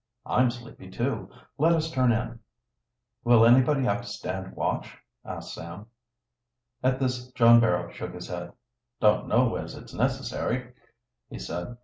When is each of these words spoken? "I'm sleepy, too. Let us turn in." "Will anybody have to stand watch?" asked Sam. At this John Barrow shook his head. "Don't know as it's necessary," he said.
"I'm 0.25 0.49
sleepy, 0.49 0.89
too. 0.89 1.29
Let 1.59 1.73
us 1.73 1.91
turn 1.91 2.11
in." 2.11 2.39
"Will 3.23 3.45
anybody 3.45 3.83
have 3.83 4.01
to 4.01 4.07
stand 4.07 4.55
watch?" 4.55 4.97
asked 5.23 5.53
Sam. 5.53 5.85
At 6.81 6.97
this 6.97 7.31
John 7.33 7.59
Barrow 7.59 7.87
shook 7.91 8.15
his 8.15 8.27
head. 8.27 8.53
"Don't 8.99 9.27
know 9.27 9.55
as 9.57 9.75
it's 9.75 9.93
necessary," 9.93 10.73
he 11.29 11.37
said. 11.37 11.77